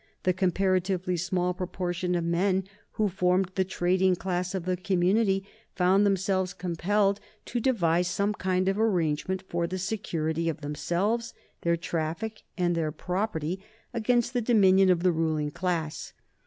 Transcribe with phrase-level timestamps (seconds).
[0.23, 2.63] The comparatively small proportion of men
[2.93, 8.67] who formed the trading class of the community found themselves compelled to devise some kind
[8.67, 13.61] of arrangement for the security of themselves, their traffic, and their property
[13.93, 16.13] against the dominion of the ruling class.